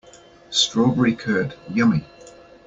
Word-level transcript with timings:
Strawberry 0.49 1.13
curd, 1.15 1.53
yummy! 1.71 2.07